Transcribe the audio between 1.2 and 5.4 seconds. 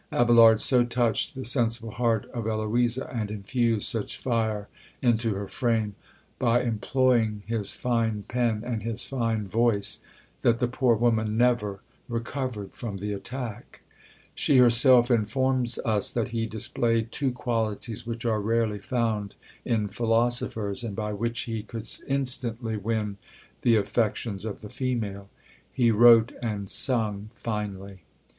the sensible heart of Eloisa, and infused such fire into